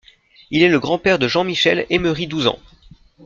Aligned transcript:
Il 0.49 0.63
est 0.63 0.67
le 0.67 0.79
grand-père 0.79 1.19
de 1.19 1.27
Jean-Michel 1.27 1.85
Eymeri-Douzans. 1.91 2.57